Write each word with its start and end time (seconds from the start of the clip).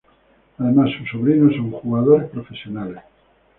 Además, 0.57 0.89
sus 0.97 1.09
sobrinos, 1.11 1.53
son 1.55 1.69
jugadores 1.69 2.27
profesionales. 2.31 3.01